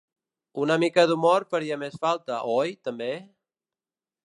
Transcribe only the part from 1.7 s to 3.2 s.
més falta, oi, també?